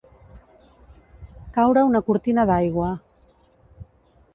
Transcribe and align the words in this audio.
Caure 1.59 1.85
una 1.91 2.03
cortina 2.09 2.49
d'aigua. 2.55 2.89